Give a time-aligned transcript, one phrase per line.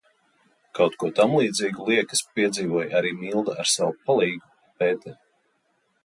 [0.77, 4.49] "Kaut ko tamlīdzīgu, liekas, piedzīvoja arī Milda ar savu "palīgu"
[4.81, 5.15] Pēteri."